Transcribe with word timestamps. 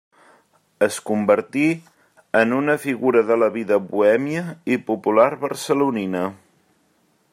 Es 0.85 0.95
convertí 1.09 1.65
en 2.39 2.53
una 2.59 2.77
figura 2.85 3.21
de 3.27 3.37
la 3.43 3.51
vida 3.59 3.79
bohèmia 3.91 4.47
i 4.77 4.79
popular 4.89 5.29
barcelonina. 5.45 6.25